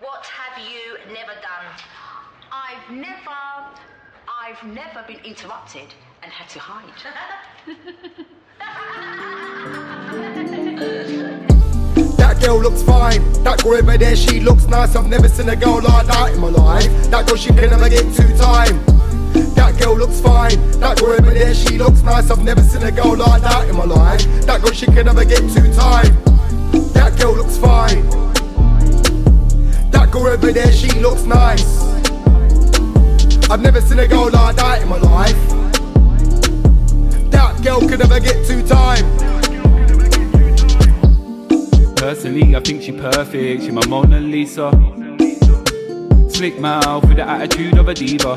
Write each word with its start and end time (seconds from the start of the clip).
What 0.00 0.24
have 0.26 0.64
you 0.64 0.96
never 1.12 1.32
done? 1.42 1.66
I've 2.52 2.88
never, 2.88 3.34
I've 4.28 4.62
never 4.72 5.02
been 5.08 5.18
interrupted 5.24 5.92
and 6.22 6.30
had 6.30 6.48
to 6.50 6.60
hide. 6.60 6.84
That 12.16 12.40
girl 12.40 12.60
looks 12.60 12.82
fine. 12.84 13.24
That 13.42 13.64
girl 13.64 13.74
over 13.74 13.98
there, 13.98 14.14
she 14.14 14.38
looks 14.38 14.66
nice. 14.66 14.94
I've 14.94 15.08
never 15.08 15.28
seen 15.28 15.48
a 15.48 15.56
girl 15.56 15.82
like 15.82 16.06
that 16.06 16.32
in 16.32 16.40
my 16.42 16.50
life. 16.50 17.10
That 17.10 17.26
girl, 17.26 17.36
she 17.36 17.48
can 17.48 17.70
never 17.70 17.88
get 17.88 18.04
two 18.14 18.36
time. 18.36 18.78
That 19.56 19.76
girl 19.80 19.96
looks 19.98 20.20
fine. 20.20 20.60
That 20.78 21.00
girl 21.00 21.14
over 21.14 21.34
there, 21.34 21.52
she 21.54 21.76
looks 21.76 22.02
nice. 22.02 22.30
I've 22.30 22.44
never 22.44 22.62
seen 22.62 22.84
a 22.84 22.92
girl 22.92 23.16
like 23.16 23.42
that 23.42 23.68
in 23.68 23.74
my 23.74 23.84
life. 23.84 24.22
That 24.46 24.62
girl, 24.62 24.70
she 24.70 24.86
can 24.86 25.06
never 25.06 25.24
get 25.24 25.40
two 25.40 25.74
time. 25.74 26.14
That 26.92 27.16
girl 27.18 27.34
looks 27.34 27.58
fine. 27.58 28.28
Girl 30.10 30.28
over 30.28 30.52
there, 30.52 30.72
she 30.72 30.90
looks 31.00 31.24
nice. 31.24 31.82
I've 33.50 33.60
never 33.60 33.80
seen 33.80 33.98
a 33.98 34.08
girl 34.08 34.30
like 34.30 34.56
that 34.56 34.82
in 34.82 34.88
my 34.88 34.96
life. 34.98 35.36
That 37.30 37.62
girl 37.62 37.80
could 37.80 37.98
never 37.98 38.18
get 38.18 38.46
two 38.46 38.66
time. 38.66 39.04
Personally, 41.96 42.56
I 42.56 42.60
think 42.60 42.82
she 42.82 42.92
perfect. 42.92 43.64
She 43.64 43.70
my 43.70 43.86
Mona 43.86 44.20
Lisa. 44.20 44.70
Slick 46.30 46.58
mouth 46.58 47.04
with 47.04 47.16
the 47.16 47.24
attitude 47.28 47.76
of 47.76 47.88
a 47.88 47.94
diva. 47.94 48.36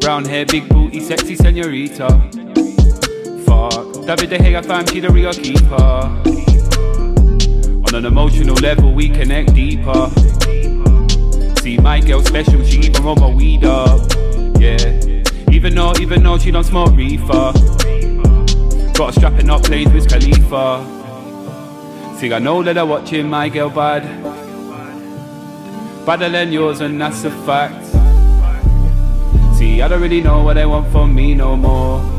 Brown 0.00 0.24
hair, 0.24 0.46
big 0.46 0.68
booty, 0.68 1.00
sexy 1.00 1.34
senorita. 1.34 2.08
Fuck, 3.44 4.06
David 4.06 4.30
De 4.30 4.38
Gea 4.38 4.64
fam, 4.64 4.86
she 4.86 5.00
the 5.00 5.10
real 5.10 5.32
keeper. 5.32 6.22
Emotional 8.06 8.54
level, 8.56 8.92
we 8.92 9.08
connect 9.08 9.52
deeper. 9.52 10.08
See 11.60 11.76
my 11.76 11.98
girl 12.00 12.22
special, 12.22 12.64
she 12.64 12.78
even 12.78 13.02
roll 13.02 13.16
my 13.16 13.28
weed 13.28 13.64
up. 13.64 14.00
Yeah, 14.60 15.22
even 15.50 15.74
though, 15.74 15.92
even 16.00 16.22
though 16.22 16.38
she 16.38 16.52
don't 16.52 16.62
smoke 16.62 16.94
reefer. 16.96 17.52
Got 18.94 19.10
a 19.10 19.12
strapping 19.12 19.50
up 19.50 19.64
plays 19.64 19.88
with 19.92 20.08
Khalifa. 20.08 20.84
See, 22.18 22.32
I 22.32 22.38
know 22.38 22.62
that 22.62 22.78
I'm 22.78 22.88
watching 22.88 23.28
my 23.28 23.48
girl 23.48 23.70
bad. 23.70 24.04
Badder 26.06 26.28
than 26.28 26.52
yours, 26.52 26.80
and 26.80 27.00
that's 27.00 27.24
a 27.24 27.30
fact. 27.44 27.84
See, 29.56 29.82
I 29.82 29.88
don't 29.88 30.00
really 30.00 30.20
know 30.20 30.44
what 30.44 30.54
they 30.54 30.64
want 30.64 30.92
from 30.92 31.12
me 31.12 31.34
no 31.34 31.56
more. 31.56 32.15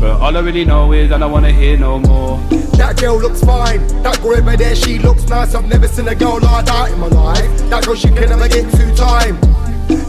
But 0.00 0.20
all 0.20 0.36
I 0.36 0.40
really 0.40 0.64
know 0.64 0.92
is 0.92 1.10
I 1.10 1.18
don't 1.18 1.32
wanna 1.32 1.50
hear 1.50 1.76
no 1.76 1.98
more. 1.98 2.38
That 2.78 2.96
girl 3.00 3.18
looks 3.18 3.42
fine. 3.42 3.84
That 4.04 4.22
girl 4.22 4.36
over 4.36 4.56
there, 4.56 4.76
she 4.76 5.00
looks 5.00 5.24
nice. 5.24 5.56
I've 5.56 5.66
never 5.66 5.88
seen 5.88 6.06
a 6.06 6.14
girl 6.14 6.38
like 6.40 6.66
that 6.66 6.92
in 6.92 7.00
my 7.00 7.08
life. 7.08 7.68
That 7.68 7.84
girl, 7.84 7.96
she 7.96 8.08
can 8.08 8.28
never 8.28 8.48
get 8.48 8.70
two 8.70 8.94
time. 8.94 9.40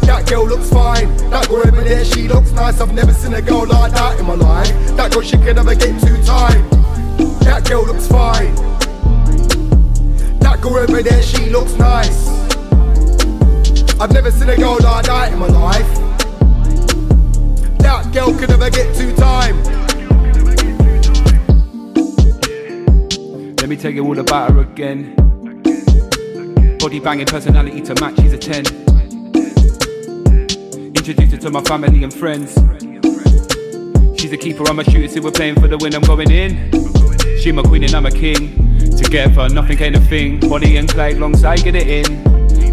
That 0.05 0.27
girl 0.29 0.45
looks 0.45 0.69
fine. 0.69 1.15
That 1.31 1.47
girl 1.47 1.65
over 1.65 1.81
there, 1.81 2.05
she 2.05 2.27
looks 2.27 2.51
nice. 2.51 2.79
I've 2.79 2.93
never 2.93 3.13
seen 3.13 3.33
a 3.33 3.41
girl 3.41 3.65
like 3.65 3.91
that 3.93 4.19
in 4.19 4.27
my 4.27 4.35
life. 4.35 4.69
That 4.95 5.11
girl, 5.11 5.23
she 5.23 5.37
can 5.37 5.55
never 5.55 5.73
get 5.73 5.99
two 6.01 6.21
time. 6.23 6.69
That 7.41 7.65
girl 7.67 7.83
looks 7.85 8.07
fine. 8.07 8.53
That 10.39 10.59
girl 10.61 10.77
over 10.77 11.01
there, 11.01 11.23
she 11.23 11.49
looks 11.49 11.73
nice. 11.79 12.27
I've 13.99 14.13
never 14.13 14.29
seen 14.29 14.49
a 14.49 14.55
girl 14.55 14.77
like 14.81 15.05
that 15.07 15.33
in 15.33 15.39
my 15.39 15.47
life. 15.47 15.89
That 17.79 18.11
girl 18.13 18.37
can 18.37 18.49
never 18.49 18.69
get 18.69 18.95
two 18.95 19.15
time. 19.15 19.78
Tell 23.79 23.91
you 23.91 24.05
all 24.05 24.19
about 24.19 24.51
her 24.51 24.59
again. 24.59 25.15
Body 26.79 26.99
banging 26.99 27.25
personality 27.25 27.79
to 27.79 27.95
match, 28.01 28.17
she's 28.17 28.33
a 28.33 28.37
10. 28.37 28.65
Introduced 30.93 31.31
her 31.31 31.37
to 31.37 31.49
my 31.49 31.61
family 31.61 32.03
and 32.03 32.13
friends. 32.13 32.55
She's 34.19 34.33
a 34.33 34.37
keeper, 34.37 34.67
I'm 34.67 34.79
a 34.79 34.83
shooter, 34.83 35.07
see 35.07 35.21
we're 35.21 35.31
playing 35.31 35.61
for 35.61 35.69
the 35.69 35.77
win, 35.77 35.95
I'm 35.95 36.01
going 36.01 36.29
in. 36.29 36.69
She 37.39 37.53
my 37.53 37.61
queen 37.61 37.85
and 37.85 37.93
I'm 37.93 38.05
a 38.05 38.11
king. 38.11 38.77
Together, 38.97 39.47
nothing 39.47 39.81
ain't 39.81 39.95
a 39.95 40.01
thing. 40.01 40.41
Bonnie 40.41 40.75
and 40.75 40.89
Clyde 40.89 41.15
alongside, 41.15 41.63
get 41.63 41.75
it 41.75 41.87
in. 41.87 42.21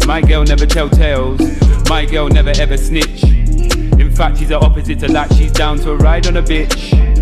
My 0.05 0.19
girl 0.19 0.43
never 0.43 0.65
tell 0.65 0.89
tales. 0.89 1.39
My 1.87 2.05
girl 2.05 2.27
never 2.27 2.51
ever 2.59 2.75
snitch. 2.75 3.23
In 3.23 4.11
fact, 4.13 4.39
she's 4.39 4.49
the 4.49 4.59
opposite 4.59 4.99
to 4.99 5.07
that. 5.07 5.33
She's 5.35 5.53
down 5.53 5.77
to 5.79 5.95
ride 5.95 6.27
on 6.27 6.35
a 6.35 6.43
bitch. 6.43 7.16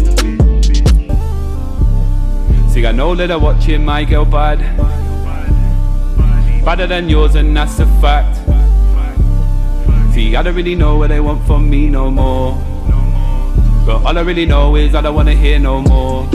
Know 2.94 3.14
that 3.16 3.30
I'm 3.30 3.42
watching 3.42 3.84
my 3.84 4.06
girl 4.06 4.26
bad. 4.26 4.60
Badder 6.64 6.88
than 6.88 7.10
yours, 7.10 7.36
and 7.36 7.56
that's 7.56 7.80
a 7.80 7.86
fact. 8.00 8.38
See, 10.14 10.36
I 10.36 10.42
don't 10.42 10.56
really 10.56 10.76
know 10.76 10.98
what 10.98 11.10
they 11.10 11.20
want 11.20 11.46
from 11.46 11.70
me 11.70 11.90
no 11.90 12.10
more. 12.10 12.54
But 13.86 14.04
all 14.06 14.18
I 14.18 14.22
really 14.22 14.46
know 14.46 14.76
is 14.76 14.96
I 14.96 15.02
don't 15.02 15.14
wanna 15.14 15.34
hear 15.34 15.60
no 15.60 15.82
more. 15.82 16.26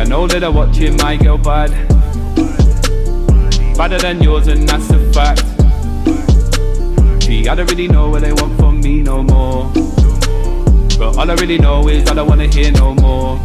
I 0.00 0.04
know 0.04 0.26
that 0.26 0.42
I'm 0.42 0.54
watching 0.54 0.96
my 0.96 1.16
girl 1.16 1.36
bad. 1.36 1.70
Badder 3.76 3.98
than 3.98 4.22
yours, 4.22 4.46
and 4.46 4.68
that's 4.68 4.88
a 4.90 4.98
fact. 5.12 5.44
See, 7.22 7.46
I 7.46 7.54
don't 7.54 7.70
really 7.70 7.88
know 7.88 8.08
what 8.08 8.22
they 8.22 8.32
want 8.32 8.58
from 8.58 8.80
me 8.80 9.02
no 9.02 9.22
more. 9.22 9.70
But 10.98 11.18
all 11.18 11.30
I 11.30 11.34
really 11.34 11.58
know 11.58 11.86
is 11.88 12.08
I 12.10 12.14
don't 12.14 12.28
wanna 12.28 12.46
hear 12.46 12.72
no 12.72 12.94
more. 12.94 13.38